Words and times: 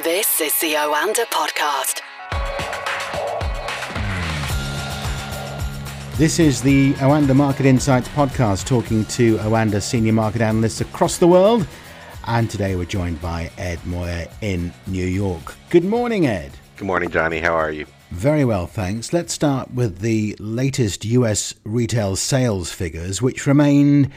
This 0.00 0.40
is 0.40 0.58
the 0.58 0.72
Oanda 0.72 1.26
Podcast. 1.26 2.00
This 6.16 6.38
is 6.38 6.62
the 6.62 6.94
Oanda 6.94 7.36
Market 7.36 7.66
Insights 7.66 8.08
podcast, 8.08 8.64
talking 8.64 9.04
to 9.04 9.36
Oanda 9.36 9.82
senior 9.82 10.14
market 10.14 10.40
analysts 10.40 10.80
across 10.80 11.18
the 11.18 11.28
world. 11.28 11.66
And 12.26 12.48
today 12.48 12.74
we're 12.74 12.86
joined 12.86 13.20
by 13.20 13.50
Ed 13.58 13.84
Moya 13.84 14.30
in 14.40 14.72
New 14.86 15.04
York. 15.04 15.54
Good 15.68 15.84
morning, 15.84 16.26
Ed. 16.26 16.52
Good 16.76 16.86
morning, 16.86 17.10
Johnny. 17.10 17.40
How 17.40 17.52
are 17.52 17.70
you? 17.70 17.84
Very 18.12 18.46
well, 18.46 18.66
thanks. 18.66 19.12
Let's 19.12 19.34
start 19.34 19.74
with 19.74 19.98
the 19.98 20.36
latest 20.38 21.04
US 21.04 21.54
retail 21.64 22.16
sales 22.16 22.72
figures, 22.72 23.20
which 23.20 23.46
remained 23.46 24.10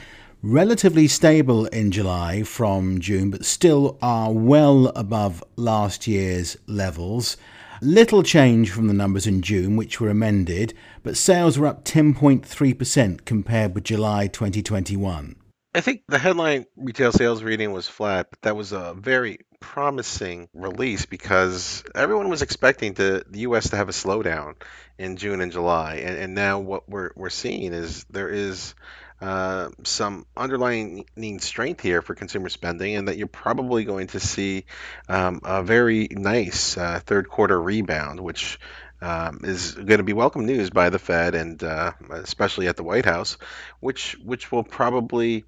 relatively 0.46 1.08
stable 1.08 1.66
in 1.68 1.90
July 1.90 2.44
from 2.44 3.00
June, 3.00 3.32
but 3.32 3.44
still 3.44 3.98
are 4.00 4.32
well 4.32 4.88
above 4.90 5.44
last 5.56 6.06
year's 6.06 6.56
levels. 6.68 7.36
Little 7.82 8.22
change 8.22 8.70
from 8.70 8.88
the 8.88 8.94
numbers 8.94 9.26
in 9.26 9.42
June, 9.42 9.76
which 9.76 10.00
were 10.00 10.10
amended, 10.10 10.76
but 11.02 11.18
sales 11.18 11.58
were 11.58 11.66
up 11.66 11.84
10.3% 11.84 13.26
compared 13.26 13.74
with 13.74 13.86
July 13.86 14.28
2021. 14.28 15.36
I 15.74 15.82
think 15.82 16.04
the 16.08 16.20
headline 16.20 16.68
retail 16.78 17.12
sales 17.12 17.42
reading 17.42 17.72
was 17.74 17.88
flat, 17.88 18.28
but 18.30 18.42
that 18.44 18.56
was 18.56 18.72
a 18.72 18.94
very 18.96 19.40
promising 19.60 20.48
release 20.54 21.08
because 21.08 21.84
everyone 21.96 22.30
was 22.30 22.44
expecting 22.44 22.94
the, 22.94 23.26
the 23.28 23.40
U.S. 23.40 23.72
to 23.72 23.76
have 23.78 23.90
a 23.90 23.94
slowdown 23.94 24.56
in 24.98 25.18
June 25.18 25.42
and 25.42 25.52
July, 25.52 25.96
and, 25.96 26.16
and 26.18 26.36
now 26.36 26.60
what 26.60 26.88
we're 26.88 27.12
we're 27.16 27.30
seeing 27.30 27.74
is 27.74 28.06
there 28.12 28.30
is 28.30 28.76
uh, 29.22 29.70
some 29.84 30.26
underlying 30.36 31.06
strength 31.40 31.82
here 31.82 32.02
for 32.02 32.16
consumer 32.16 32.50
spending, 32.50 32.96
and 32.96 33.08
that 33.08 33.18
you're 33.18 33.28
probably 33.28 33.86
going 33.86 34.08
to 34.08 34.20
see 34.20 34.66
um, 35.08 35.42
a 35.44 35.64
very 35.64 36.08
nice 36.12 36.78
uh, 36.78 37.00
third 37.06 37.30
quarter 37.30 37.60
rebound, 37.60 38.20
which 38.20 38.60
um, 39.02 39.42
is 39.44 39.74
going 39.74 39.98
to 39.98 40.04
be 40.04 40.14
welcome 40.14 40.46
news 40.46 40.70
by 40.70 40.90
the 40.90 41.00
Fed 41.00 41.36
and 41.36 41.64
uh, 41.64 41.94
especially 42.12 42.68
at 42.68 42.76
the 42.76 42.84
White 42.84 43.06
House, 43.06 43.38
which 43.80 44.18
which 44.24 44.52
will 44.52 44.64
probably 44.64 45.46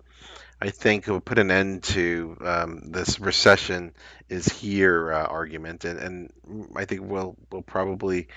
I 0.60 0.72
think 0.72 1.08
will 1.08 1.20
put 1.20 1.38
an 1.38 1.52
end 1.52 1.84
to 1.84 2.38
um, 2.42 2.92
this 2.92 3.20
recession 3.20 3.94
is 4.28 4.48
here 4.48 5.14
uh, 5.14 5.26
argument, 5.26 5.86
and, 5.86 6.00
and 6.00 6.34
I 6.76 6.86
think 6.86 7.02
we'll 7.04 7.36
we'll 7.52 7.62
probably 7.62 8.28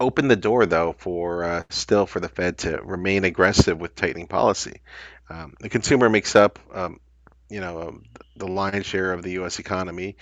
open 0.00 0.28
the 0.28 0.36
door 0.36 0.66
though 0.66 0.94
for 0.98 1.44
uh, 1.44 1.62
still 1.70 2.06
for 2.06 2.20
the 2.20 2.28
Fed 2.28 2.58
to 2.58 2.80
remain 2.82 3.24
aggressive 3.24 3.78
with 3.78 3.94
tightening 3.94 4.26
policy. 4.26 4.80
Um, 5.30 5.54
the 5.60 5.68
consumer 5.68 6.08
makes 6.08 6.34
up, 6.36 6.58
um, 6.72 7.00
you 7.50 7.60
know, 7.60 7.82
um, 7.88 8.04
the 8.36 8.48
lion's 8.48 8.86
share 8.86 9.12
of 9.12 9.22
the 9.22 9.32
U.S. 9.32 9.58
economy, 9.58 10.16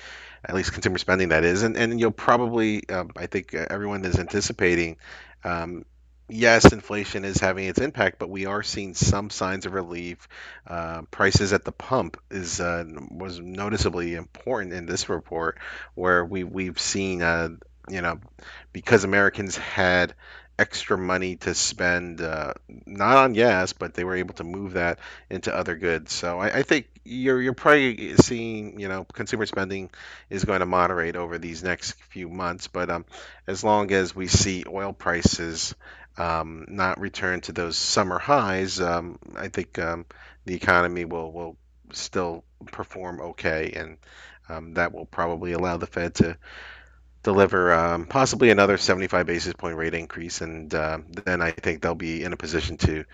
at 0.44 0.54
least 0.54 0.72
consumer 0.72 0.98
spending 0.98 1.28
that 1.30 1.44
is, 1.44 1.62
and 1.62 1.76
and 1.76 2.00
you'll 2.00 2.10
probably, 2.10 2.88
um, 2.88 3.10
I 3.16 3.26
think 3.26 3.54
uh, 3.54 3.66
everyone 3.70 4.04
is 4.04 4.18
anticipating 4.18 4.96
um, 5.44 5.84
yes, 6.28 6.72
inflation 6.72 7.24
is 7.24 7.38
having 7.38 7.66
its 7.66 7.80
impact, 7.80 8.18
but 8.18 8.28
we 8.28 8.46
are 8.46 8.62
seeing 8.62 8.94
some 8.94 9.30
signs 9.30 9.66
of 9.66 9.72
relief. 9.72 10.28
Uh, 10.66 11.02
prices 11.10 11.52
at 11.52 11.64
the 11.64 11.72
pump 11.72 12.16
is 12.30 12.60
uh, 12.60 12.84
was 13.10 13.38
noticeably 13.40 14.14
important 14.14 14.72
in 14.72 14.86
this 14.86 15.08
report, 15.08 15.58
where 15.94 16.24
we 16.24 16.44
we've 16.44 16.80
seen, 16.80 17.22
uh, 17.22 17.50
you 17.88 18.00
know, 18.02 18.20
because 18.72 19.04
Americans 19.04 19.56
had 19.56 20.14
extra 20.58 20.96
money 20.96 21.36
to 21.36 21.54
spend, 21.54 22.20
uh, 22.20 22.54
not 22.86 23.16
on 23.18 23.32
gas, 23.34 23.72
but 23.72 23.94
they 23.94 24.04
were 24.04 24.16
able 24.16 24.34
to 24.34 24.44
move 24.44 24.74
that 24.74 24.98
into 25.28 25.54
other 25.54 25.76
goods. 25.76 26.12
So 26.12 26.40
I, 26.40 26.58
I 26.58 26.62
think 26.62 26.88
you're 27.04 27.40
you're 27.40 27.52
probably 27.52 28.16
seeing, 28.16 28.80
you 28.80 28.88
know, 28.88 29.04
consumer 29.04 29.46
spending 29.46 29.90
is 30.30 30.44
going 30.44 30.60
to 30.60 30.66
moderate 30.66 31.16
over 31.16 31.38
these 31.38 31.62
next 31.62 31.92
few 32.10 32.28
months, 32.28 32.68
but 32.68 32.90
um, 32.90 33.04
as 33.46 33.62
long 33.62 33.92
as 33.92 34.14
we 34.14 34.26
see 34.26 34.64
oil 34.66 34.92
prices 34.92 35.74
um, 36.18 36.64
not 36.68 37.00
return 37.00 37.40
to 37.42 37.52
those 37.52 37.76
summer 37.76 38.18
highs, 38.18 38.80
um, 38.80 39.18
I 39.36 39.48
think 39.48 39.78
um, 39.78 40.06
the 40.46 40.54
economy 40.54 41.04
will, 41.04 41.30
will 41.32 41.56
still 41.92 42.44
perform 42.72 43.20
okay, 43.20 43.72
and 43.76 43.98
um, 44.48 44.74
that 44.74 44.92
will 44.94 45.06
probably 45.06 45.52
allow 45.52 45.76
the 45.76 45.86
Fed 45.86 46.14
to 46.16 46.38
deliver 47.26 47.74
um, 47.74 48.06
possibly 48.06 48.50
another 48.50 48.78
75 48.78 49.26
basis 49.26 49.52
point 49.52 49.76
rate 49.76 49.94
increase, 49.94 50.42
and 50.42 50.72
uh, 50.72 50.98
then 51.24 51.42
I 51.42 51.50
think 51.50 51.82
they'll 51.82 51.96
be 51.96 52.22
in 52.22 52.32
a 52.32 52.36
position 52.36 52.76
to 52.78 53.04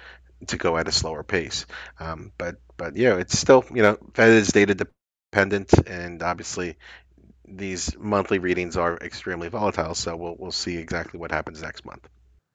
to 0.48 0.56
go 0.58 0.76
at 0.76 0.86
a 0.86 0.92
slower 0.92 1.22
pace. 1.22 1.64
Um, 1.98 2.30
but 2.36 2.56
but 2.76 2.94
yeah, 2.94 3.16
it's 3.16 3.38
still 3.38 3.64
you 3.72 3.82
know 3.82 3.96
Fed 4.12 4.28
is 4.28 4.48
data 4.48 4.74
dependent, 4.74 5.72
and 5.88 6.22
obviously 6.22 6.76
these 7.48 7.96
monthly 7.98 8.38
readings 8.38 8.76
are 8.76 8.98
extremely 8.98 9.48
volatile. 9.48 9.94
So 9.94 10.14
we'll 10.14 10.36
we'll 10.38 10.52
see 10.52 10.76
exactly 10.76 11.18
what 11.18 11.30
happens 11.30 11.62
next 11.62 11.86
month. 11.86 12.06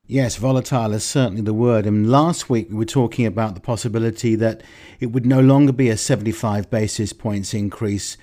Yes, 0.05 0.35
volatile 0.35 0.93
is 0.93 1.03
certainly 1.03 1.41
the 1.41 1.55
word. 1.55 1.87
And 1.87 2.09
last 2.09 2.51
week 2.51 2.67
we 2.69 2.75
were 2.75 2.85
talking 2.85 3.25
about 3.25 3.55
the 3.55 3.61
possibility 3.61 4.35
that 4.35 4.61
it 4.99 5.07
would 5.07 5.25
no 5.25 5.41
longer 5.41 5.73
be 5.73 5.89
a 5.89 5.97
75 5.97 6.69
basis 6.69 7.13
points 7.13 7.53
increase 7.53 8.15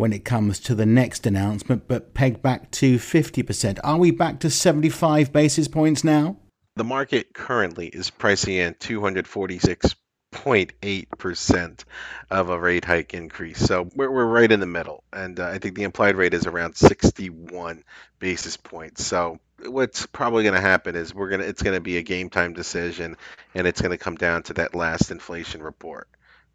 when 0.00 0.14
it 0.14 0.24
comes 0.24 0.58
to 0.58 0.74
the 0.74 0.86
next 0.86 1.26
announcement, 1.26 1.86
but 1.86 2.14
pegged 2.14 2.40
back 2.40 2.70
to 2.70 2.96
50%. 2.96 3.78
Are 3.84 3.98
we 3.98 4.10
back 4.10 4.40
to 4.40 4.48
75 4.48 5.30
basis 5.30 5.68
points 5.68 6.02
now? 6.02 6.38
The 6.76 6.84
market 6.84 7.34
currently 7.34 7.88
is 7.88 8.08
pricing 8.08 8.54
in 8.54 8.74
246 8.80 9.94
0.8% 10.32 11.84
of 12.30 12.48
a 12.48 12.58
rate 12.58 12.84
hike 12.86 13.12
increase. 13.12 13.58
So 13.58 13.90
we're, 13.94 14.10
we're 14.10 14.24
right 14.24 14.50
in 14.50 14.60
the 14.60 14.66
middle. 14.66 15.04
And 15.12 15.38
uh, 15.38 15.48
I 15.48 15.58
think 15.58 15.74
the 15.74 15.82
implied 15.82 16.16
rate 16.16 16.32
is 16.32 16.46
around 16.46 16.76
61 16.76 17.84
basis 18.20 18.56
points. 18.56 19.04
So 19.04 19.38
what's 19.66 20.06
probably 20.06 20.44
going 20.44 20.54
to 20.54 20.60
happen 20.62 20.96
is 20.96 21.14
we're 21.14 21.28
going 21.28 21.40
to 21.42 21.48
it's 21.48 21.62
going 21.62 21.76
to 21.76 21.80
be 21.82 21.98
a 21.98 22.02
game 22.02 22.30
time 22.30 22.54
decision 22.54 23.16
and 23.54 23.66
it's 23.66 23.82
going 23.82 23.90
to 23.90 23.98
come 23.98 24.14
down 24.14 24.44
to 24.44 24.54
that 24.54 24.74
last 24.74 25.10
inflation 25.10 25.62
report. 25.62 26.08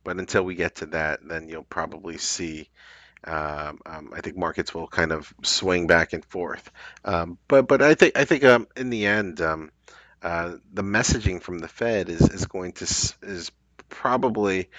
But 0.03 0.17
until 0.17 0.43
we 0.43 0.55
get 0.55 0.75
to 0.75 0.87
that, 0.87 1.19
then 1.27 1.49
you'll 1.49 1.63
probably 1.63 2.17
see 2.17 2.69
um, 3.23 3.79
um, 3.85 4.11
I 4.13 4.21
think 4.21 4.37
markets 4.37 4.73
will 4.73 4.87
kind 4.87 5.11
of 5.11 5.33
swing 5.43 5.87
back 5.87 6.13
and 6.13 6.23
forth. 6.25 6.69
Um, 7.03 7.37
but 7.47 7.67
but 7.67 7.81
I 7.81 7.95
think 7.95 8.17
I 8.17 8.25
think 8.25 8.43
um, 8.43 8.67
in 8.75 8.89
the 8.89 9.05
end, 9.05 9.41
um, 9.41 9.71
uh, 10.21 10.55
the 10.73 10.83
messaging 10.83 11.41
from 11.41 11.59
the 11.59 11.67
Fed 11.67 12.09
is, 12.09 12.21
is 12.21 12.45
going 12.45 12.73
to 12.73 12.83
is 12.83 13.51
probably 13.89 14.69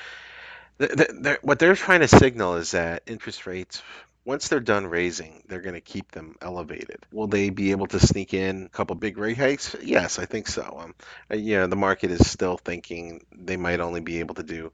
they're, 0.78 1.38
what 1.42 1.58
they're 1.58 1.74
trying 1.74 2.00
to 2.00 2.08
signal 2.08 2.56
is 2.56 2.72
that 2.72 3.02
interest 3.06 3.46
rates 3.46 3.82
once 4.26 4.48
they're 4.48 4.58
done 4.58 4.88
raising, 4.88 5.44
they're 5.46 5.60
going 5.60 5.76
to 5.76 5.80
keep 5.80 6.10
them 6.10 6.34
elevated. 6.42 7.06
Will 7.12 7.28
they 7.28 7.48
be 7.50 7.70
able 7.70 7.86
to 7.86 8.00
sneak 8.00 8.34
in 8.34 8.64
a 8.64 8.68
couple 8.68 8.96
big 8.96 9.18
rate 9.18 9.38
hikes? 9.38 9.76
Yes, 9.80 10.18
I 10.18 10.26
think 10.26 10.48
so. 10.48 10.78
Um, 10.80 10.94
uh, 11.30 11.36
you 11.36 11.56
know, 11.56 11.68
the 11.68 11.76
market 11.76 12.10
is 12.10 12.28
still 12.28 12.58
thinking 12.58 13.24
they 13.32 13.56
might 13.56 13.78
only 13.78 14.00
be 14.00 14.18
able 14.18 14.34
to 14.34 14.42
do 14.42 14.72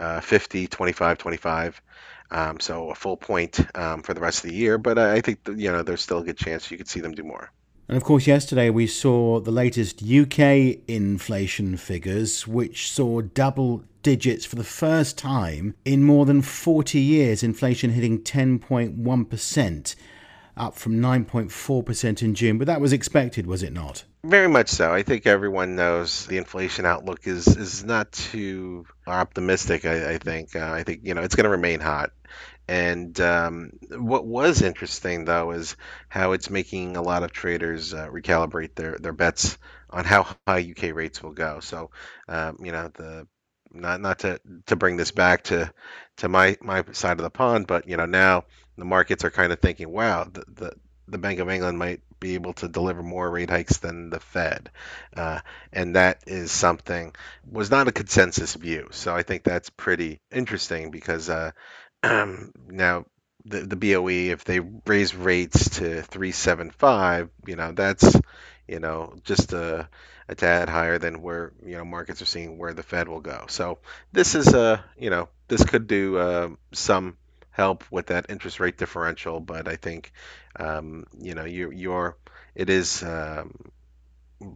uh, 0.00 0.20
50, 0.20 0.66
25, 0.66 1.18
25. 1.18 1.82
Um, 2.32 2.60
so 2.60 2.90
a 2.90 2.94
full 2.94 3.16
point 3.16 3.60
um, 3.76 4.02
for 4.02 4.14
the 4.14 4.20
rest 4.20 4.44
of 4.44 4.50
the 4.50 4.56
year. 4.56 4.78
But 4.78 4.98
I 4.98 5.20
think, 5.20 5.40
you 5.46 5.70
know, 5.70 5.82
there's 5.82 6.00
still 6.00 6.18
a 6.18 6.24
good 6.24 6.38
chance 6.38 6.70
you 6.70 6.76
could 6.76 6.88
see 6.88 7.00
them 7.00 7.12
do 7.12 7.22
more. 7.22 7.50
And 7.88 7.96
of 7.96 8.04
course, 8.04 8.26
yesterday 8.26 8.70
we 8.70 8.86
saw 8.86 9.40
the 9.40 9.50
latest 9.50 10.00
UK 10.00 10.78
inflation 10.86 11.76
figures, 11.76 12.46
which 12.46 12.92
saw 12.92 13.20
double 13.20 13.82
digits 14.04 14.46
for 14.46 14.54
the 14.54 14.62
first 14.64 15.18
time 15.18 15.74
in 15.84 16.04
more 16.04 16.24
than 16.24 16.40
40 16.40 17.00
years, 17.00 17.42
inflation 17.42 17.90
hitting 17.90 18.20
10.1%, 18.20 19.94
up 20.56 20.76
from 20.76 21.00
9.4% 21.00 22.22
in 22.22 22.34
June. 22.36 22.58
But 22.58 22.68
that 22.68 22.80
was 22.80 22.92
expected, 22.92 23.48
was 23.48 23.64
it 23.64 23.72
not? 23.72 24.04
Very 24.22 24.48
much 24.48 24.68
so. 24.68 24.92
I 24.92 25.02
think 25.02 25.26
everyone 25.26 25.76
knows 25.76 26.26
the 26.26 26.36
inflation 26.36 26.84
outlook 26.84 27.26
is 27.26 27.46
is 27.48 27.84
not 27.84 28.12
too 28.12 28.84
optimistic. 29.06 29.86
I, 29.86 30.12
I 30.12 30.18
think. 30.18 30.54
Uh, 30.54 30.70
I 30.72 30.82
think 30.82 31.00
you 31.04 31.14
know 31.14 31.22
it's 31.22 31.34
going 31.34 31.44
to 31.44 31.50
remain 31.50 31.80
hot. 31.80 32.10
And 32.68 33.18
um, 33.20 33.72
what 33.90 34.26
was 34.26 34.62
interesting, 34.62 35.24
though, 35.24 35.52
is 35.52 35.76
how 36.08 36.32
it's 36.32 36.50
making 36.50 36.96
a 36.96 37.02
lot 37.02 37.24
of 37.24 37.32
traders 37.32 37.94
uh, 37.94 38.08
recalibrate 38.08 38.74
their, 38.76 38.96
their 38.98 39.12
bets 39.12 39.58
on 39.90 40.04
how 40.04 40.26
high 40.46 40.60
UK 40.60 40.94
rates 40.94 41.22
will 41.22 41.32
go. 41.32 41.60
So, 41.60 41.90
um, 42.28 42.58
you 42.62 42.72
know, 42.72 42.90
the 42.94 43.26
not 43.72 44.00
not 44.00 44.20
to 44.20 44.40
to 44.66 44.76
bring 44.76 44.96
this 44.98 45.12
back 45.12 45.44
to 45.44 45.72
to 46.18 46.28
my 46.28 46.56
my 46.62 46.84
side 46.92 47.18
of 47.18 47.24
the 47.24 47.30
pond, 47.30 47.66
but 47.66 47.88
you 47.88 47.96
know 47.96 48.06
now 48.06 48.44
the 48.76 48.84
markets 48.84 49.24
are 49.24 49.30
kind 49.30 49.52
of 49.52 49.60
thinking, 49.60 49.90
wow, 49.90 50.24
the 50.24 50.44
the, 50.48 50.72
the 51.10 51.18
Bank 51.18 51.38
of 51.40 51.50
England 51.50 51.78
might 51.78 52.00
be 52.20 52.34
able 52.34 52.52
to 52.54 52.68
deliver 52.68 53.02
more 53.02 53.30
rate 53.30 53.50
hikes 53.50 53.78
than 53.78 54.10
the 54.10 54.20
Fed, 54.20 54.70
uh, 55.16 55.40
and 55.72 55.96
that 55.96 56.22
is 56.26 56.52
something 56.52 57.14
was 57.50 57.70
not 57.70 57.88
a 57.88 57.92
consensus 57.92 58.54
view. 58.54 58.88
So 58.92 59.14
I 59.14 59.22
think 59.22 59.42
that's 59.42 59.70
pretty 59.70 60.20
interesting 60.30 60.90
because 60.90 61.28
uh, 61.28 61.52
um, 62.02 62.52
now, 62.68 63.06
the 63.44 63.60
the 63.60 63.76
BOE, 63.76 64.32
if 64.32 64.44
they 64.44 64.60
raise 64.60 65.14
rates 65.14 65.70
to 65.78 66.02
375, 66.02 67.30
you 67.46 67.56
know, 67.56 67.72
that's 67.72 68.14
you 68.68 68.80
know 68.80 69.14
just 69.24 69.52
a 69.52 69.88
a 70.28 70.34
tad 70.34 70.68
higher 70.68 70.98
than 70.98 71.22
where 71.22 71.52
you 71.64 71.76
know 71.76 71.84
markets 71.84 72.22
are 72.22 72.26
seeing 72.26 72.58
where 72.58 72.74
the 72.74 72.82
Fed 72.82 73.08
will 73.08 73.20
go. 73.20 73.46
So 73.48 73.78
this 74.12 74.34
is 74.34 74.52
a 74.54 74.84
you 74.98 75.10
know 75.10 75.28
this 75.48 75.64
could 75.64 75.86
do 75.86 76.16
uh, 76.18 76.48
some 76.72 77.16
help 77.50 77.84
with 77.90 78.06
that 78.06 78.26
interest 78.28 78.60
rate 78.60 78.78
differential. 78.78 79.40
But 79.40 79.68
I 79.68 79.76
think, 79.76 80.12
um, 80.56 81.06
you 81.18 81.34
know, 81.34 81.44
you, 81.44 81.70
you're 81.70 82.16
it 82.54 82.68
is 82.68 83.02
um, 83.02 83.54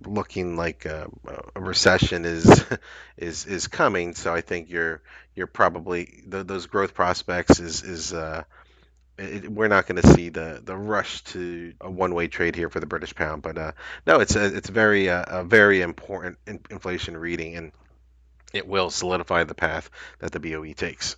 looking 0.06 0.56
like 0.56 0.84
a, 0.86 1.08
a, 1.54 1.60
recession 1.60 2.24
is 2.24 2.64
is 3.16 3.46
is 3.46 3.68
coming. 3.68 4.14
So 4.14 4.34
I 4.34 4.40
think 4.40 4.70
you're 4.70 5.02
you're 5.34 5.46
probably 5.46 6.22
the, 6.26 6.44
those 6.44 6.66
growth 6.66 6.94
prospects 6.94 7.60
is 7.60 7.82
is 7.82 8.12
uh, 8.12 8.44
it, 9.18 9.50
we're 9.50 9.68
not 9.68 9.86
going 9.86 10.00
to 10.00 10.08
see 10.08 10.30
the 10.30 10.60
the 10.64 10.76
rush 10.76 11.22
to 11.24 11.74
a 11.80 11.90
one 11.90 12.14
way 12.14 12.28
trade 12.28 12.56
here 12.56 12.70
for 12.70 12.80
the 12.80 12.86
British 12.86 13.14
pound. 13.14 13.42
But 13.42 13.58
uh, 13.58 13.72
no, 14.06 14.20
it's 14.20 14.36
a 14.36 14.44
it's 14.44 14.68
very 14.68 15.10
uh, 15.10 15.40
a 15.40 15.44
very 15.44 15.82
important 15.82 16.38
in, 16.46 16.60
inflation 16.70 17.16
reading, 17.16 17.56
and 17.56 17.72
it 18.52 18.66
will 18.66 18.90
solidify 18.90 19.44
the 19.44 19.54
path 19.54 19.90
that 20.20 20.32
the 20.32 20.40
BOE 20.40 20.72
takes. 20.72 21.16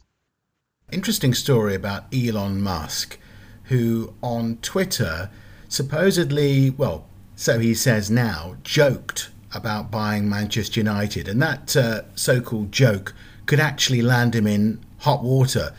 Interesting 0.92 1.34
story 1.34 1.74
about 1.74 2.04
Elon 2.14 2.60
Musk, 2.60 3.18
who 3.64 4.14
on 4.22 4.58
Twitter 4.58 5.30
supposedly, 5.68 6.70
well, 6.70 7.06
so 7.34 7.58
he 7.58 7.74
says 7.74 8.08
now, 8.08 8.56
joked 8.62 9.30
about 9.52 9.90
buying 9.90 10.28
Manchester 10.28 10.78
United, 10.78 11.26
and 11.26 11.42
that 11.42 11.76
uh, 11.76 12.02
so 12.14 12.40
called 12.40 12.70
joke 12.70 13.14
could 13.46 13.58
actually 13.58 14.00
land 14.00 14.36
him 14.36 14.46
in 14.46 14.78
hot 14.98 15.24
water 15.24 15.74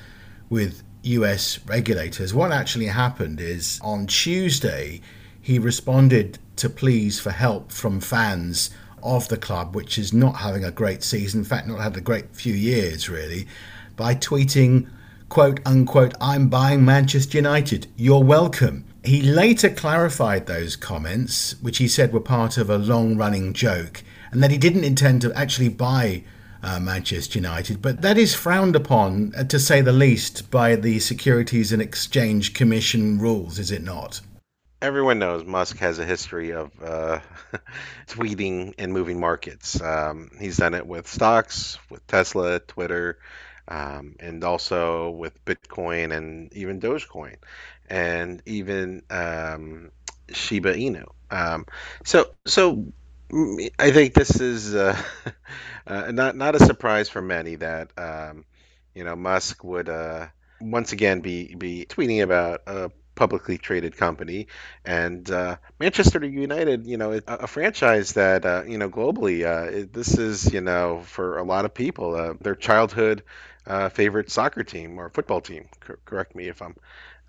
with 0.50 0.83
US 1.04 1.60
regulators. 1.65 2.33
What 2.33 2.51
actually 2.51 2.88
happened 2.88 3.39
is 3.39 3.80
on 3.81 4.07
Tuesday, 4.07 5.00
he 5.42 5.57
responded 5.57 6.38
to 6.57 6.69
pleas 6.69 7.18
for 7.18 7.31
help 7.31 7.71
from 7.71 8.01
fans 8.01 8.71
of 9.01 9.30
the 9.30 9.38
club, 9.38 9.74
which 9.74 9.98
is 9.98 10.12
not 10.12 10.36
having 10.36 10.65
a 10.65 10.71
great 10.71 11.01
season, 11.01 11.39
in 11.39 11.45
fact, 11.45 11.65
not 11.65 11.80
had 11.80 11.95
a 11.95 12.01
great 12.01 12.36
few 12.36 12.53
years 12.53 13.07
really, 13.07 13.48
by 13.95 14.13
tweeting, 14.13 14.89
quote 15.29 15.59
unquote, 15.65 16.13
I'm 16.21 16.50
buying 16.50 16.85
Manchester 16.85 17.38
United, 17.38 17.88
you're 17.95 18.24
welcome. 18.24 18.85
He 19.03 19.21
later 19.21 19.69
clarified 19.69 20.45
those 20.45 20.75
comments, 20.75 21.56
which 21.62 21.77
he 21.77 21.88
said 21.88 22.12
were 22.12 22.19
part 22.19 22.57
of 22.57 22.69
a 22.69 22.77
long 22.77 23.18
running 23.18 23.53
joke, 23.53 24.03
and 24.31 24.44
that 24.44 24.51
he 24.51 24.57
didn't 24.57 24.83
intend 24.83 25.21
to 25.21 25.33
actually 25.33 25.69
buy 25.69 26.24
uh, 26.63 26.79
Manchester 26.79 27.39
United, 27.39 27.81
but 27.81 28.01
that 28.01 28.18
is 28.18 28.33
frowned 28.33 28.75
upon, 28.75 29.33
uh, 29.38 29.44
to 29.45 29.59
say 29.59 29.81
the 29.81 29.94
least, 29.94 30.50
by 30.51 30.75
the 30.75 31.00
Securities 31.00 31.71
and 31.71 31.81
Exchange 31.81 32.53
Commission 32.53 33.19
rules, 33.19 33.59
is 33.59 33.71
it 33.71 33.83
not? 33.83 34.21
Everyone 34.81 35.19
knows 35.19 35.45
Musk 35.45 35.77
has 35.77 35.97
a 35.97 36.06
history 36.06 36.51
of 36.51 36.71
uh, 36.83 37.19
tweeting 38.07 38.74
and 38.77 38.94
moving 38.94 39.19
markets. 39.19 39.81
Um, 39.81 40.29
he's 40.39 40.57
done 40.57 40.74
it 40.74 40.85
with 40.85 41.07
stocks, 41.07 41.79
with 41.89 42.06
Tesla, 42.07 42.59
Twitter, 42.59 43.18
um, 43.68 44.16
and 44.19 44.44
also 44.44 45.12
with 45.12 45.44
Bitcoin 45.46 46.16
and 46.16 46.54
even 46.54 46.80
Dogecoin, 46.80 47.36
and 47.90 48.42
even 48.46 49.04
um, 49.10 49.92
Shiba 50.31 50.74
Inu. 50.74 51.06
Um, 51.31 51.66
so, 52.04 52.28
so 52.46 52.86
I 53.80 53.92
think 53.92 54.14
this 54.14 54.40
is 54.40 54.75
uh, 54.75 54.98
uh, 55.88 56.12
not 56.12 56.36
not 56.36 56.56
a 56.56 56.60
surprise 56.60 57.10
for 57.10 57.22
many 57.22 57.56
that 57.56 57.92
um, 57.98 58.46
you 58.94 59.04
know 59.04 59.16
Musk 59.16 59.64
would 59.64 59.90
uh, 59.90 60.28
once 60.62 60.92
again 60.94 61.22
be 61.22 61.56
be 61.56 61.86
tweeting 61.88 62.24
about 62.24 62.62
a 62.68 62.92
publicly 63.18 63.58
traded 63.58 63.98
company 63.98 64.48
and 64.86 65.30
uh, 65.30 65.58
Manchester 65.80 66.24
United, 66.25 66.88
you 66.88 66.98
know, 66.98 67.14
a, 67.14 67.22
a 67.28 67.48
franchise 67.48 68.14
that 68.14 68.46
uh, 68.46 68.64
you 68.66 68.78
know 68.78 68.90
globally, 68.90 69.46
uh, 69.46 69.69
it, 69.69 69.94
this 69.94 70.18
is 70.18 70.54
you 70.54 70.62
know 70.62 71.02
for 71.06 71.38
a 71.38 71.44
lot 71.44 71.66
of 71.66 71.74
people 71.74 72.36
their 72.40 72.56
childhood 72.56 73.24
favorite 73.92 74.31
soccer 74.31 74.64
team 74.64 74.98
or 74.98 75.10
football 75.10 75.42
team. 75.42 75.68
correct 76.06 76.36
me 76.36 76.48
if 76.48 76.62
I'm 76.62 76.75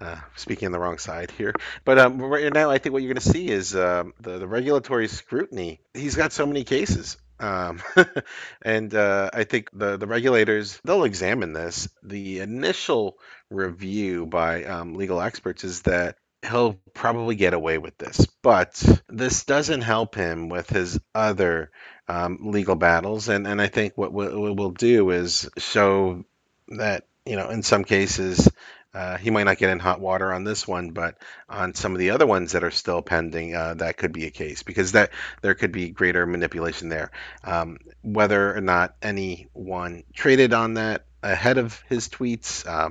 uh, 0.01 0.17
speaking 0.37 0.67
on 0.67 0.73
the 0.73 0.79
wrong 0.79 0.99
side 0.99 1.31
here. 1.33 1.55
But 1.85 1.99
um, 1.99 2.21
right 2.21 2.53
now, 2.53 2.71
I 2.71 2.79
think 2.79 2.93
what 2.93 3.03
you're 3.03 3.13
going 3.13 3.23
to 3.23 3.33
see 3.33 3.49
is 3.49 3.75
um, 3.75 4.15
the, 4.21 4.39
the 4.39 4.47
regulatory 4.47 5.09
scrutiny. 5.09 5.81
He's 5.95 6.15
got 6.15 6.33
so 6.33 6.47
many 6.47 6.65
cases. 6.65 7.17
Um, 7.41 7.81
and 8.63 8.95
uh, 8.95 9.31
I 9.33 9.45
think 9.45 9.71
the, 9.73 9.97
the 9.97 10.07
regulators, 10.07 10.81
they'll 10.85 11.05
examine 11.05 11.53
this. 11.53 11.89
The 12.03 12.41
initial 12.41 13.19
review 13.51 14.27
by 14.27 14.65
um, 14.65 14.95
legal 14.95 15.21
experts 15.21 15.65
is 15.65 15.83
that 15.83 16.17
he'll 16.43 16.79
probably 16.95 17.35
get 17.35 17.55
away 17.55 17.79
with 17.79 17.97
this. 17.99 18.27
But 18.43 18.83
this 19.09 19.45
doesn't 19.45 19.81
help 19.83 20.15
him 20.15 20.49
with 20.49 20.71
his 20.71 20.99
other 21.15 21.71
um, 22.07 22.51
legal 22.51 22.77
battles. 22.77 23.29
And, 23.29 23.47
and 23.47 23.61
I 23.61 23.67
think 23.67 23.97
what 23.97 24.13
we'll, 24.13 24.55
we'll 24.55 24.71
do 24.71 25.11
is 25.11 25.49
show 25.59 26.25
that, 26.69 27.07
you 27.27 27.37
know, 27.37 27.51
in 27.51 27.63
some 27.63 27.85
cases, 27.85 28.49
uh, 28.95 29.19
he 29.19 29.31
might 29.31 29.45
not 29.45 29.59
get 29.59 29.71
in 29.71 29.79
hot 29.79 30.01
water 30.01 30.33
on 30.33 30.45
this 30.45 30.67
one, 30.67 30.91
but 30.91 31.19
on 31.49 31.75
some 31.75 31.93
of 31.93 31.99
the 31.99 32.11
other 32.11 32.27
ones 32.27 32.53
that 32.53 32.65
are 32.65 32.71
still 32.71 33.03
pending, 33.03 33.55
uh, 33.55 33.75
that 33.75 33.97
could 33.97 34.13
be 34.13 34.27
a 34.27 34.31
case 34.31 34.63
because 34.63 34.93
that 34.93 35.11
there 35.43 35.55
could 35.55 35.73
be 35.73 35.91
greater 35.91 36.27
manipulation 36.27 36.89
there. 36.89 37.11
Um, 37.45 37.79
whether 38.03 38.57
or 38.57 38.63
not 38.63 38.97
anyone 39.03 40.05
traded 40.15 40.55
on 40.55 40.75
that 40.75 41.05
ahead 41.23 41.59
of 41.59 41.83
his 41.89 42.09
tweets, 42.09 42.67
uh, 42.67 42.91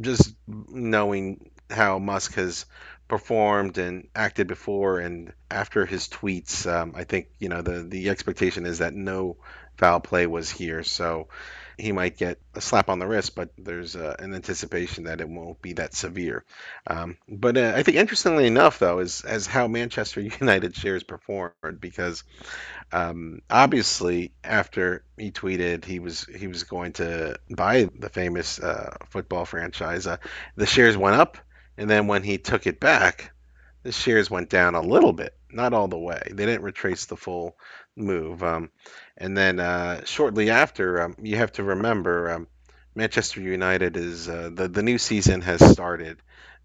just 0.00 0.34
knowing 0.46 1.50
how 1.70 1.98
Musk 1.98 2.34
has 2.34 2.66
performed 3.08 3.78
and 3.78 4.08
acted 4.14 4.46
before 4.46 5.00
and 5.00 5.32
after 5.50 5.86
his 5.86 6.08
tweets, 6.08 6.70
um, 6.70 6.92
I 6.96 7.04
think 7.04 7.28
you 7.38 7.48
know 7.48 7.62
the 7.62 7.82
the 7.82 8.10
expectation 8.10 8.66
is 8.66 8.78
that 8.78 8.94
no 8.94 9.36
foul 9.76 10.00
play 10.00 10.26
was 10.26 10.50
here. 10.50 10.82
So 10.82 11.28
he 11.78 11.92
might 11.92 12.16
get 12.16 12.40
a 12.54 12.60
slap 12.60 12.90
on 12.90 12.98
the 12.98 13.06
wrist, 13.06 13.36
but 13.36 13.50
there's 13.56 13.94
uh, 13.94 14.16
an 14.18 14.34
anticipation 14.34 15.04
that 15.04 15.20
it 15.20 15.28
won't 15.28 15.62
be 15.62 15.74
that 15.74 15.94
severe. 15.94 16.44
Um, 16.88 17.16
but 17.28 17.56
uh, 17.56 17.72
I 17.76 17.84
think 17.84 17.96
interestingly 17.96 18.46
enough, 18.46 18.80
though, 18.80 18.98
is 18.98 19.22
as 19.22 19.46
how 19.46 19.68
Manchester 19.68 20.20
United 20.40 20.74
shares 20.74 21.04
performed 21.04 21.80
because 21.80 22.24
um, 22.90 23.42
obviously 23.48 24.32
after 24.42 25.04
he 25.16 25.30
tweeted 25.30 25.84
he 25.84 26.00
was 26.00 26.24
he 26.24 26.48
was 26.48 26.64
going 26.64 26.94
to 26.94 27.38
buy 27.48 27.88
the 27.96 28.08
famous 28.08 28.58
uh, 28.58 28.96
football 29.08 29.44
franchise, 29.44 30.06
uh, 30.08 30.16
the 30.56 30.66
shares 30.66 30.96
went 30.96 31.16
up, 31.16 31.38
and 31.76 31.88
then 31.88 32.08
when 32.08 32.24
he 32.24 32.38
took 32.38 32.66
it 32.66 32.80
back, 32.80 33.32
the 33.84 33.92
shares 33.92 34.30
went 34.30 34.50
down 34.50 34.74
a 34.74 34.80
little 34.80 35.12
bit, 35.12 35.34
not 35.50 35.72
all 35.72 35.86
the 35.86 35.98
way. 35.98 36.20
They 36.26 36.44
didn't 36.44 36.62
retrace 36.62 37.06
the 37.06 37.16
full 37.16 37.56
move. 37.98 38.42
Um, 38.42 38.70
and 39.16 39.36
then 39.36 39.60
uh, 39.60 40.04
shortly 40.04 40.50
after, 40.50 41.02
um, 41.02 41.16
you 41.20 41.36
have 41.36 41.52
to 41.52 41.62
remember 41.62 42.30
um, 42.30 42.46
Manchester 42.94 43.40
United 43.40 43.96
is 43.96 44.28
uh, 44.28 44.50
the 44.52 44.68
the 44.68 44.82
new 44.82 44.98
season 44.98 45.40
has 45.42 45.64
started. 45.70 46.18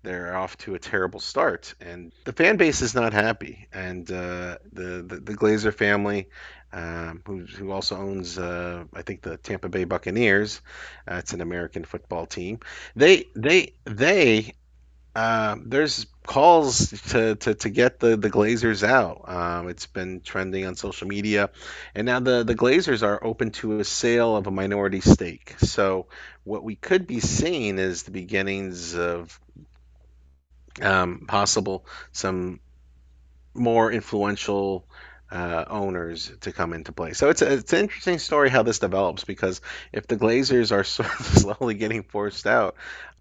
They're 0.04 0.36
off 0.36 0.58
to 0.60 0.76
a 0.76 0.80
terrible 0.80 1.22
start, 1.22 1.74
and 1.80 2.12
the 2.26 2.34
fan 2.34 2.58
base 2.58 2.82
is 2.82 2.94
not 2.94 3.14
happy. 3.14 3.68
And 3.72 4.10
uh, 4.12 4.58
the, 4.74 5.06
the, 5.08 5.22
the 5.24 5.34
Glazer 5.34 5.74
family, 5.74 6.28
um, 6.74 7.22
who 7.26 7.46
who 7.46 7.72
also 7.72 7.96
owns 7.96 8.38
uh, 8.38 8.84
I 8.94 9.02
think 9.04 9.22
the 9.22 9.38
Tampa 9.38 9.70
Bay 9.70 9.86
Buccaneers, 9.86 10.62
uh, 11.10 11.16
it's 11.16 11.34
an 11.34 11.42
American 11.42 11.86
football 11.86 12.26
team. 12.26 12.60
They 12.96 13.28
they 13.36 13.76
they 13.86 14.56
uh, 15.16 15.56
there's 15.64 16.08
calls 16.26 16.90
to, 17.10 17.36
to, 17.36 17.54
to 17.54 17.70
get 17.70 18.00
the, 18.00 18.18
the 18.18 18.30
Glazers 18.30 18.88
out. 18.88 19.24
Um, 19.28 19.70
it's 19.70 19.86
been 19.86 20.22
trending 20.22 20.66
on 20.66 20.76
social 20.76 21.08
media. 21.08 21.50
And 21.94 22.06
now 22.06 22.20
the, 22.20 22.44
the 22.44 22.56
Glazers 22.56 23.04
are 23.04 23.24
open 23.24 23.52
to 23.52 23.80
a 23.80 23.84
sale 23.84 24.36
of 24.36 24.48
a 24.48 24.52
minority 24.52 25.02
stake. 25.02 25.56
So, 25.60 26.08
what 26.44 26.64
we 26.64 26.76
could 26.76 27.08
be 27.08 27.20
seeing 27.20 27.78
is 27.78 28.04
the 28.04 28.12
beginnings 28.12 28.96
of 28.96 29.40
um, 30.82 31.26
possible 31.28 31.86
some 32.12 32.60
more 33.54 33.92
influential 33.92 34.88
uh, 35.32 35.66
owners 35.68 36.32
to 36.42 36.52
come 36.52 36.74
into 36.74 36.92
play. 36.92 37.14
So 37.14 37.30
it's 37.30 37.42
a, 37.42 37.54
it's 37.54 37.74
an 37.74 37.80
interesting 37.80 38.20
story 38.20 38.50
how 38.50 38.64
this 38.64 38.80
develops 38.80 39.24
because 39.24 39.62
if 39.92 40.06
the 40.08 40.16
Glazers 40.16 40.72
are 40.72 40.84
sort 40.84 41.10
of 41.20 41.26
slowly 41.26 41.74
getting 41.74 42.04
forced 42.04 42.46
out, 42.46 42.76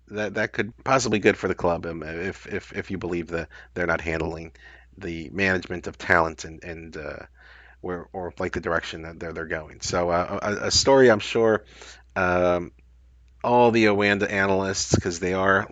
that 0.09 0.35
that 0.35 0.53
could 0.53 0.73
possibly 0.85 1.19
good 1.19 1.37
for 1.37 1.49
the 1.49 1.55
club 1.55 1.87
um, 1.87 2.03
if 2.03 2.47
if 2.47 2.73
if 2.73 2.91
you 2.91 2.99
believe 2.99 3.29
that 3.29 3.49
they're 3.75 3.87
not 3.87 4.01
handling 4.01 4.53
the 4.99 5.31
management 5.31 5.87
of 5.87 5.99
talent 5.99 6.45
and 6.45 6.63
and 6.65 6.97
uh, 6.97 7.19
where 7.81 8.09
or 8.13 8.33
like 8.39 8.53
the 8.53 8.61
direction 8.61 9.03
that 9.03 9.19
they're 9.19 9.33
they're 9.33 9.47
going. 9.47 9.81
So 9.81 10.11
uh, 10.11 10.39
a, 10.43 10.67
a, 10.67 10.71
story 10.71 11.11
I'm 11.11 11.19
sure 11.19 11.65
um, 12.17 12.73
all 13.43 13.71
the 13.71 13.87
Oanda 13.87 14.31
analysts 14.31 14.95
because 14.95 15.21
they 15.21 15.35
are 15.35 15.67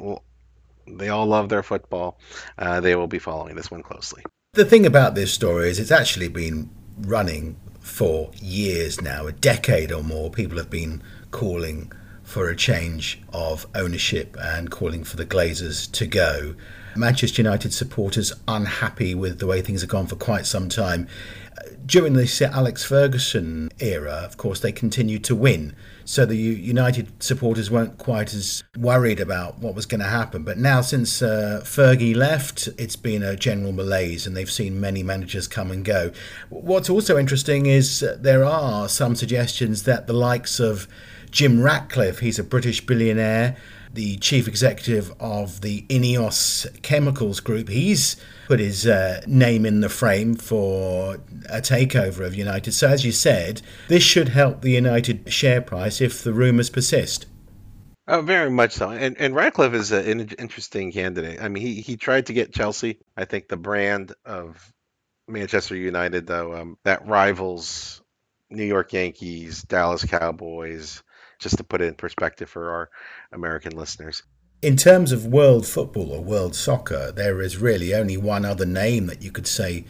they 0.87 1.08
all 1.08 1.26
love 1.26 1.49
their 1.49 1.62
football. 1.62 2.18
Uh, 2.58 2.80
they 2.80 2.96
will 2.96 3.06
be 3.06 3.18
following 3.18 3.56
this 3.56 3.70
one 3.70 3.82
closely. 3.82 4.22
The 4.54 4.64
thing 4.64 4.84
about 4.84 5.14
this 5.14 5.32
story 5.32 5.70
is 5.70 5.78
it's 5.78 5.92
actually 5.92 6.28
been 6.28 6.70
running 6.99 7.56
for 7.80 8.30
years 8.34 9.00
now, 9.00 9.26
a 9.26 9.32
decade 9.32 9.92
or 9.92 10.02
more. 10.02 10.30
People 10.30 10.58
have 10.58 10.70
been 10.70 11.02
calling 11.30 11.92
for 12.30 12.49
a 12.49 12.54
change 12.54 13.20
of 13.32 13.66
ownership 13.75 14.37
and 14.40 14.70
calling 14.70 15.02
for 15.02 15.16
the 15.16 15.26
Glazers 15.26 15.90
to 15.90 16.06
go. 16.06 16.54
Manchester 16.94 17.42
United 17.42 17.72
supporters 17.72 18.32
unhappy 18.46 19.16
with 19.16 19.40
the 19.40 19.49
way 19.49 19.60
things 19.60 19.80
have 19.80 19.90
gone 19.90 20.06
for 20.06 20.14
quite 20.14 20.46
some 20.46 20.68
time. 20.68 21.08
During 21.84 22.12
the 22.12 22.28
Sir 22.28 22.49
Alex 22.52 22.84
Ferguson 22.84 23.70
era, 23.80 24.12
of 24.12 24.37
course, 24.37 24.60
they 24.60 24.70
continued 24.70 25.25
to 25.25 25.34
win. 25.34 25.75
So 26.04 26.25
the 26.25 26.37
United 26.37 27.20
supporters 27.20 27.68
weren't 27.68 27.99
quite 27.99 28.32
as 28.32 28.62
worried 28.78 29.18
about 29.18 29.58
what 29.58 29.75
was 29.75 29.87
going 29.87 30.00
to 30.00 30.06
happen. 30.06 30.44
But 30.44 30.56
now, 30.56 30.82
since 30.82 31.22
uh, 31.22 31.62
Fergie 31.64 32.14
left, 32.14 32.68
it's 32.78 32.96
been 32.96 33.25
a 33.25 33.34
general 33.34 33.72
malaise 33.72 34.26
and 34.26 34.37
they've 34.37 34.50
seen 34.50 34.80
many 34.80 35.02
managers 35.02 35.49
come 35.49 35.72
and 35.72 35.84
go. 35.84 36.12
What's 36.49 36.88
also 36.90 37.18
interesting 37.18 37.66
is 37.66 38.04
there 38.18 38.44
are 38.44 38.88
some 38.88 39.16
suggestions 39.16 39.82
that 39.82 40.06
the 40.06 40.12
likes 40.12 40.60
of 40.60 40.87
Jim 41.30 41.62
Ratcliffe, 41.62 42.18
he's 42.18 42.38
a 42.38 42.44
British 42.44 42.84
billionaire, 42.84 43.56
the 43.92 44.16
chief 44.18 44.46
executive 44.46 45.12
of 45.20 45.60
the 45.60 45.82
Ineos 45.88 46.66
Chemicals 46.82 47.40
Group. 47.40 47.68
He's 47.68 48.16
put 48.46 48.60
his 48.60 48.87
uh, 48.87 49.22
name 49.26 49.66
in 49.66 49.80
the 49.80 49.88
frame 49.88 50.34
for 50.34 51.14
a 51.49 51.60
takeover 51.60 52.20
of 52.26 52.34
United. 52.34 52.72
So, 52.72 52.88
as 52.88 53.04
you 53.04 53.12
said, 53.12 53.62
this 53.88 54.02
should 54.02 54.28
help 54.28 54.62
the 54.62 54.70
United 54.70 55.32
share 55.32 55.60
price 55.60 56.00
if 56.00 56.22
the 56.22 56.32
rumours 56.32 56.70
persist. 56.70 57.26
Oh, 58.08 58.22
very 58.22 58.50
much 58.50 58.72
so. 58.72 58.90
And 58.90 59.16
and 59.20 59.34
Ratcliffe 59.34 59.75
is 59.75 59.92
an 59.92 60.20
interesting 60.38 60.90
candidate. 60.90 61.40
I 61.40 61.49
mean, 61.49 61.62
he 61.64 61.80
he 61.80 61.96
tried 61.96 62.26
to 62.26 62.32
get 62.32 62.52
Chelsea. 62.52 62.99
I 63.16 63.25
think 63.25 63.46
the 63.46 63.56
brand 63.56 64.14
of 64.25 64.72
Manchester 65.28 65.76
United, 65.76 66.26
though, 66.26 66.54
um, 66.54 66.76
that 66.84 67.06
rivals 67.06 68.02
New 68.50 68.64
York 68.64 68.92
Yankees, 68.92 69.62
Dallas 69.62 70.04
Cowboys, 70.04 71.04
just 71.40 71.56
to 71.56 71.64
put 71.64 71.80
it 71.80 71.87
in 71.87 71.94
perspective 71.94 72.49
for 72.49 72.70
our 72.70 72.90
American 73.32 73.76
listeners. 73.76 74.23
In 74.62 74.76
terms 74.76 75.11
of 75.11 75.26
world 75.26 75.66
football 75.66 76.12
or 76.12 76.23
world 76.23 76.54
soccer, 76.54 77.11
there 77.11 77.40
is 77.40 77.56
really 77.56 77.94
only 77.94 78.16
one 78.16 78.44
other 78.44 78.66
name 78.66 79.06
that 79.06 79.23
you 79.23 79.32
could 79.32 79.47
say 79.47 79.85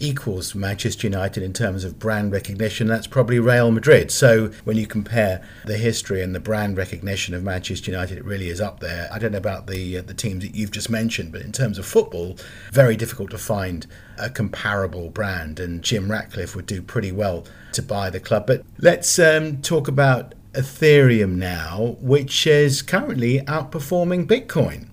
equals 0.00 0.54
Manchester 0.54 1.06
United 1.06 1.42
in 1.42 1.52
terms 1.52 1.84
of 1.84 1.98
brand 1.98 2.32
recognition. 2.32 2.86
That's 2.86 3.06
probably 3.06 3.38
Real 3.38 3.70
Madrid. 3.70 4.10
So 4.10 4.48
when 4.64 4.76
you 4.76 4.86
compare 4.86 5.46
the 5.64 5.76
history 5.76 6.22
and 6.22 6.34
the 6.34 6.40
brand 6.40 6.76
recognition 6.76 7.34
of 7.34 7.42
Manchester 7.42 7.90
United, 7.90 8.18
it 8.18 8.24
really 8.24 8.48
is 8.48 8.60
up 8.60 8.80
there. 8.80 9.08
I 9.12 9.18
don't 9.18 9.32
know 9.32 9.38
about 9.38 9.66
the 9.66 9.98
uh, 9.98 10.02
the 10.02 10.14
teams 10.14 10.44
that 10.44 10.54
you've 10.54 10.70
just 10.70 10.90
mentioned, 10.90 11.32
but 11.32 11.42
in 11.42 11.52
terms 11.52 11.78
of 11.78 11.86
football, 11.86 12.36
very 12.72 12.96
difficult 12.96 13.30
to 13.30 13.38
find 13.38 13.86
a 14.18 14.30
comparable 14.30 15.10
brand. 15.10 15.60
And 15.60 15.82
Jim 15.82 16.10
Ratcliffe 16.10 16.54
would 16.54 16.66
do 16.66 16.80
pretty 16.80 17.12
well 17.12 17.44
to 17.72 17.82
buy 17.82 18.10
the 18.10 18.20
club. 18.20 18.46
But 18.46 18.64
let's 18.78 19.18
um, 19.18 19.60
talk 19.62 19.88
about 19.88 20.34
Ethereum 20.52 21.36
now, 21.36 21.96
which 22.00 22.46
is 22.46 22.82
currently 22.82 23.40
outperforming 23.40 24.26
Bitcoin. 24.26 24.90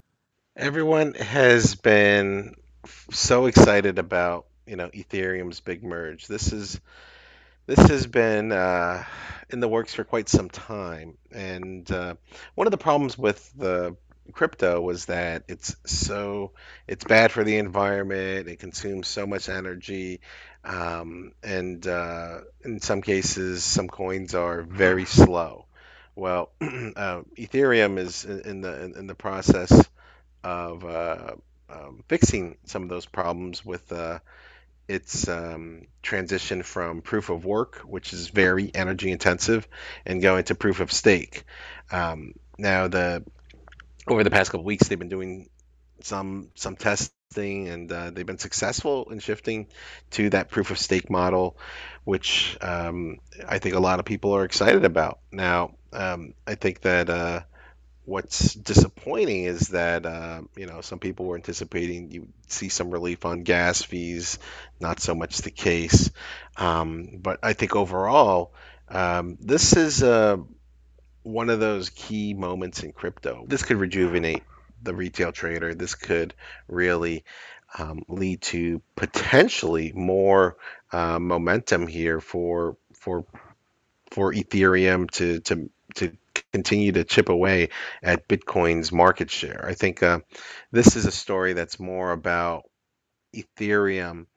Everyone 0.56 1.14
has 1.16 1.76
been 1.76 2.56
so 3.12 3.46
excited 3.46 4.00
about 4.00 4.46
you 4.66 4.76
know 4.76 4.90
Ethereum's 4.90 5.60
big 5.60 5.84
merge. 5.84 6.28
This 6.28 6.54
is 6.54 6.80
this 7.68 7.80
has 7.88 8.08
been 8.08 8.52
uh, 8.52 9.04
in 9.50 9.60
the 9.60 9.68
works 9.68 9.94
for 9.94 10.04
quite 10.04 10.30
some 10.30 10.50
time, 10.50 11.18
and 11.32 11.90
uh, 11.92 12.16
one 12.56 12.68
of 12.68 12.72
the 12.72 12.78
problems 12.78 13.18
with 13.18 13.52
the 13.58 13.96
crypto 14.32 14.82
was 14.82 15.06
that 15.06 15.44
it's 15.48 15.76
so 15.86 16.52
it's 16.88 17.04
bad 17.04 17.32
for 17.32 17.44
the 17.44 17.58
environment. 17.58 18.48
It 18.48 18.60
consumes 18.60 19.08
so 19.08 19.26
much 19.26 19.50
energy, 19.50 20.22
um, 20.66 21.32
and 21.44 21.86
uh, 21.88 22.40
in 22.64 22.82
some 22.82 23.02
cases, 23.02 23.64
some 23.64 23.88
coins 23.88 24.34
are 24.34 24.64
very 24.64 25.06
slow. 25.06 25.66
Well, 26.16 26.50
uh, 26.62 27.22
Ethereum 27.38 27.98
is 27.98 28.26
in 28.26 28.62
the 28.62 28.94
in 28.98 29.08
the 29.08 29.16
process 29.16 29.72
of 30.44 30.86
uh, 30.86 31.32
um, 31.70 32.04
fixing 32.08 32.58
some 32.66 32.84
of 32.84 32.90
those 32.90 33.06
problems 33.06 33.64
with 33.66 33.92
uh, 33.92 34.20
its 34.88 35.28
um, 35.28 35.88
transition 36.02 36.64
from 36.64 37.02
proof 37.02 37.30
of 37.30 37.46
work, 37.46 37.78
which 37.86 38.14
is 38.14 38.30
very 38.30 38.72
energy 38.74 39.12
intensive, 39.12 39.68
and 40.06 40.22
going 40.22 40.46
to 40.46 40.56
proof 40.56 40.80
of 40.80 40.92
stake. 40.92 41.44
Um, 41.92 42.34
now, 42.58 42.88
the 42.88 43.24
over 44.08 44.24
the 44.24 44.32
past 44.32 44.52
couple 44.52 44.64
weeks, 44.64 44.88
they've 44.88 45.00
been 45.00 45.10
doing 45.10 45.50
some 46.02 46.52
some 46.56 46.76
tests 46.76 47.14
and 47.38 47.92
uh, 47.92 48.12
they've 48.12 48.26
been 48.26 48.38
successful 48.38 49.12
in 49.12 49.20
shifting 49.20 49.68
to 50.12 50.30
that 50.30 50.50
proof 50.50 50.72
of 50.72 50.78
stake 50.78 51.10
model, 51.10 51.58
which 52.04 52.58
um, 52.62 53.20
I 53.48 53.60
think 53.60 53.76
a 53.76 53.80
lot 53.80 54.00
of 54.00 54.06
people 54.06 54.34
are 54.36 54.46
excited 54.46 54.86
about. 54.86 55.20
Now, 55.32 55.76
um, 55.92 56.34
I 56.48 56.56
think 56.56 56.82
that 56.82 57.10
uh, 57.10 57.42
what's 58.06 58.54
disappointing 58.54 59.44
is 59.44 59.70
that 59.70 60.06
uh, 60.06 60.42
you 60.56 60.68
know 60.68 60.82
some 60.82 61.00
people 61.00 61.26
were 61.26 61.36
anticipating 61.36 62.12
you 62.12 62.28
see 62.48 62.70
some 62.70 62.92
relief 62.92 63.26
on 63.26 63.44
gas 63.44 63.82
fees, 63.82 64.40
not 64.80 65.00
so 65.00 65.16
much 65.16 65.40
the 65.40 65.52
case. 65.52 66.12
Um, 66.58 67.20
but 67.22 67.40
I 67.44 67.54
think 67.54 67.76
overall, 67.76 68.54
um, 68.88 69.38
this 69.42 69.76
is 69.76 70.04
uh, 70.04 70.38
one 71.24 71.50
of 71.50 71.60
those 71.60 71.90
key 71.90 72.34
moments 72.34 72.84
in 72.84 72.92
crypto. 72.92 73.46
This 73.48 73.64
could 73.64 73.78
rejuvenate 73.78 74.44
the 74.86 74.96
retail 74.96 75.32
trader. 75.32 75.76
This 75.76 75.96
could 75.96 76.34
really 76.68 77.26
um, 77.78 78.04
lead 78.08 78.42
to 78.44 78.82
potentially 78.96 79.92
more 79.94 80.58
uh, 80.92 81.20
momentum 81.20 81.88
here 81.88 82.22
for 82.22 82.78
for 82.94 83.26
for 84.12 84.34
Ethereum 84.34 85.10
to 85.12 85.42
to 85.42 85.70
to 85.96 86.18
continue 86.52 86.92
to 86.94 87.04
chip 87.04 87.30
away 87.30 87.70
at 88.02 88.28
Bitcoin's 88.28 88.92
market 88.92 89.30
share. 89.30 89.66
I 89.68 89.74
think 89.74 90.04
uh, 90.04 90.20
this 90.72 90.96
is 90.96 91.06
a 91.06 91.12
story 91.12 91.54
that's 91.54 91.80
more 91.80 92.12
about 92.12 92.64
Ethereum 93.36 94.28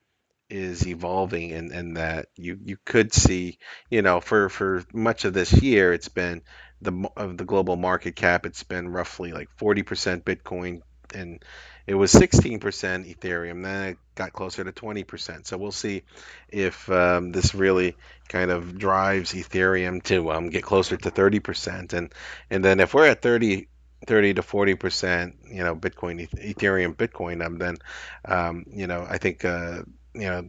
is 0.51 0.87
evolving 0.87 1.53
and, 1.53 1.73
and 1.73 1.97
that 1.97 2.27
you, 2.37 2.59
you 2.65 2.79
could 2.85 3.13
see, 3.13 3.59
you 3.91 4.03
know, 4.03 4.21
for, 4.21 4.49
for 4.49 4.83
much 4.93 5.25
of 5.25 5.35
this 5.35 5.53
year, 5.53 5.93
it's 5.93 6.09
been 6.09 6.43
the 6.81 7.09
of 7.17 7.37
the 7.37 7.45
global 7.45 7.77
market 7.77 8.17
cap, 8.17 8.47
it's 8.47 8.63
been 8.63 8.89
roughly 8.89 9.33
like 9.33 9.49
40% 9.59 10.23
Bitcoin 10.23 10.83
and 11.15 11.43
it 11.87 11.95
was 11.95 12.13
16% 12.13 12.61
Ethereum. 12.61 13.63
Then 13.63 13.83
it 13.91 13.99
got 14.15 14.33
closer 14.33 14.63
to 14.63 14.73
20%. 14.73 15.47
So 15.47 15.57
we'll 15.57 15.73
see 15.73 16.03
if 16.51 16.89
um, 16.91 17.33
this 17.33 17.55
really 17.55 17.97
kind 18.29 18.51
of 18.51 18.77
drives 18.77 19.33
Ethereum 19.33 20.03
to 20.05 20.31
um, 20.33 20.51
get 20.51 20.63
closer 20.63 20.97
to 20.97 21.11
30%. 21.11 21.93
And 21.95 22.13
and 22.51 22.65
then 22.65 22.81
if 22.81 22.95
we're 22.95 23.07
at 23.07 23.23
30 23.23 23.69
30 24.07 24.35
to 24.35 24.43
40 24.43 24.75
percent, 24.75 25.37
you 25.51 25.65
know, 25.65 25.75
Bitcoin, 25.75 26.29
Ethereum, 26.31 26.95
Bitcoin, 26.95 27.45
um, 27.45 27.59
then, 27.59 27.77
um, 28.25 28.65
you 28.71 28.87
know, 28.87 29.07
I 29.09 29.19
think, 29.19 29.45
uh, 29.45 29.83
you 30.15 30.29
know, 30.29 30.49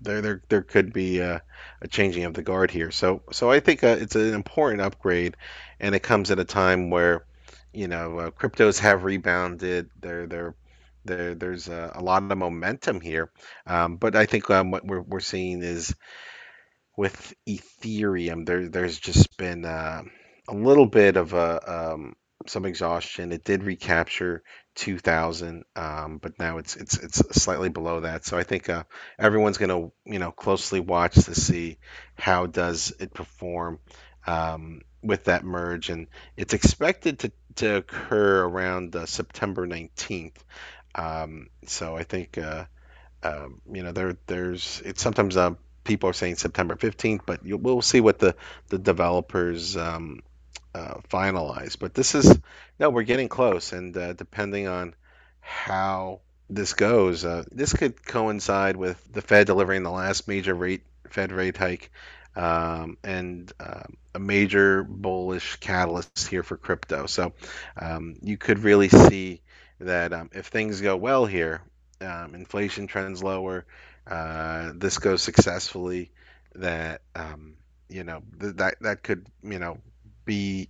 there 0.00 0.20
there 0.20 0.42
there 0.48 0.62
could 0.62 0.92
be 0.92 1.20
a, 1.20 1.42
a 1.82 1.88
changing 1.88 2.24
of 2.24 2.34
the 2.34 2.42
guard 2.42 2.70
here. 2.70 2.90
So 2.90 3.22
so 3.32 3.50
I 3.50 3.60
think 3.60 3.84
uh, 3.84 3.96
it's 4.00 4.16
an 4.16 4.34
important 4.34 4.82
upgrade, 4.82 5.36
and 5.80 5.94
it 5.94 6.02
comes 6.02 6.30
at 6.30 6.38
a 6.38 6.44
time 6.44 6.90
where, 6.90 7.24
you 7.72 7.88
know, 7.88 8.18
uh, 8.18 8.30
cryptos 8.30 8.80
have 8.80 9.04
rebounded. 9.04 9.90
They're 10.00 10.26
they're 10.26 10.54
there, 11.04 11.34
there's 11.34 11.68
a, 11.68 11.92
a, 11.94 12.02
lot 12.02 12.22
of 12.22 12.38
momentum 12.38 13.00
here, 13.00 13.30
um, 13.66 13.96
but 13.96 14.14
I 14.14 14.26
think 14.26 14.50
um, 14.50 14.70
what 14.70 14.84
we're, 14.84 15.00
we're 15.00 15.20
seeing 15.20 15.62
is 15.62 15.94
with 16.96 17.32
Ethereum, 17.48 18.44
there 18.44 18.68
there's 18.68 18.98
just 18.98 19.36
been 19.38 19.64
uh, 19.64 20.02
a 20.48 20.54
little 20.54 20.86
bit 20.86 21.16
of 21.16 21.32
a 21.32 21.92
um, 21.92 22.14
some 22.46 22.64
exhaustion. 22.64 23.32
It 23.32 23.44
did 23.44 23.64
recapture 23.64 24.42
2000, 24.76 25.64
um, 25.76 26.18
but 26.18 26.38
now 26.38 26.58
it's 26.58 26.76
it's 26.76 26.98
it's 26.98 27.42
slightly 27.42 27.68
below 27.68 28.00
that. 28.00 28.24
So 28.24 28.38
I 28.38 28.44
think 28.44 28.68
uh, 28.68 28.84
everyone's 29.18 29.58
going 29.58 29.70
to 29.70 29.92
you 30.10 30.18
know 30.18 30.30
closely 30.30 30.80
watch 30.80 31.14
to 31.14 31.34
see 31.34 31.78
how 32.16 32.46
does 32.46 32.92
it 33.00 33.12
perform 33.12 33.80
um, 34.26 34.82
with 35.02 35.24
that 35.24 35.44
merge, 35.44 35.90
and 35.90 36.06
it's 36.36 36.54
expected 36.54 37.20
to 37.20 37.32
to 37.56 37.76
occur 37.76 38.44
around 38.44 38.94
uh, 38.94 39.06
September 39.06 39.66
19th. 39.66 40.36
Um, 40.94 41.48
so 41.66 41.96
I 41.96 42.04
think 42.04 42.38
uh, 42.38 42.64
um, 43.22 43.60
you 43.72 43.82
know 43.82 43.92
there 43.92 44.16
there's 44.26 44.80
it's 44.84 45.02
sometimes 45.02 45.36
uh, 45.36 45.54
people 45.84 46.08
are 46.10 46.14
saying 46.14 46.36
September 46.36 46.76
15th, 46.76 47.20
but 47.26 47.44
you, 47.44 47.56
we'll 47.56 47.82
see 47.82 48.00
what 48.00 48.18
the 48.18 48.36
the 48.68 48.78
developers 48.78 49.76
um, 49.76 50.20
uh, 50.74 50.94
finalized. 51.10 51.78
But 51.80 51.94
this 51.94 52.14
is 52.14 52.38
no, 52.78 52.90
we're 52.90 53.02
getting 53.02 53.28
close, 53.28 53.72
and 53.72 53.96
uh, 53.96 54.12
depending 54.14 54.66
on 54.68 54.94
how 55.40 56.20
this 56.50 56.74
goes, 56.74 57.24
uh, 57.24 57.44
this 57.52 57.72
could 57.72 58.04
coincide 58.04 58.76
with 58.76 59.02
the 59.12 59.22
Fed 59.22 59.46
delivering 59.46 59.82
the 59.82 59.90
last 59.90 60.28
major 60.28 60.54
rate 60.54 60.82
Fed 61.10 61.32
rate 61.32 61.56
hike. 61.56 61.90
Um, 62.36 62.98
and 63.02 63.52
uh, 63.58 63.82
a 64.14 64.20
major 64.20 64.84
bullish 64.84 65.56
catalyst 65.56 66.28
here 66.28 66.32
for 66.32 66.46
crypto. 66.56 66.94
So 66.96 67.22
um, 67.66 68.06
you 68.22 68.26
could 68.26 68.60
really 68.60 68.88
see 68.88 69.40
that 69.80 70.12
um, 70.12 70.30
if 70.32 70.46
things 70.46 70.80
go 70.80 70.96
well 70.96 71.26
here, 71.26 71.62
um, 72.00 72.34
inflation 72.34 72.86
trends 72.86 73.22
lower, 73.22 73.66
uh, 74.06 74.72
this 74.74 74.98
goes 74.98 75.22
successfully, 75.22 76.10
that 76.54 77.02
um, 77.14 77.56
you 77.88 78.04
know 78.04 78.22
th- 78.40 78.56
that 78.56 78.76
that 78.80 79.02
could 79.02 79.26
you 79.42 79.58
know 79.58 79.78
be 80.28 80.68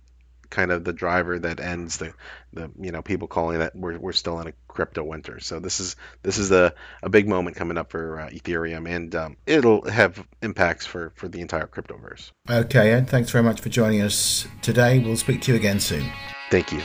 kind 0.49 0.71
of 0.71 0.83
the 0.83 0.93
driver 0.93 1.37
that 1.37 1.59
ends 1.59 1.97
the 1.97 2.11
the 2.53 2.71
you 2.79 2.91
know 2.91 3.03
people 3.03 3.27
calling 3.27 3.59
that 3.59 3.75
we're, 3.75 3.99
we're 3.99 4.11
still 4.11 4.39
in 4.39 4.47
a 4.47 4.53
crypto 4.67 5.03
winter. 5.03 5.39
So 5.39 5.59
this 5.59 5.79
is 5.79 5.95
this 6.23 6.37
is 6.37 6.51
a, 6.51 6.73
a 7.03 7.09
big 7.09 7.27
moment 7.27 7.55
coming 7.55 7.77
up 7.77 7.91
for 7.91 8.21
uh, 8.21 8.29
Ethereum, 8.29 8.89
and 8.89 9.13
um, 9.13 9.37
it'll 9.45 9.87
have 9.89 10.25
impacts 10.41 10.85
for 10.85 11.11
for 11.15 11.27
the 11.27 11.41
entire 11.41 11.67
cryptoverse. 11.67 12.31
Okay, 12.49 12.91
Ed, 12.91 13.09
thanks 13.09 13.29
very 13.29 13.43
much 13.43 13.61
for 13.61 13.69
joining 13.69 14.01
us 14.01 14.47
today. 14.61 14.99
We'll 14.99 15.17
speak 15.17 15.41
to 15.43 15.51
you 15.51 15.57
again 15.57 15.79
soon. 15.79 16.09
Thank 16.49 16.71
you. 16.71 16.81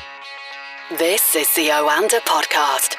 This 0.98 1.34
is 1.34 1.48
the 1.54 1.68
Oanda 1.68 2.20
podcast. 2.20 2.96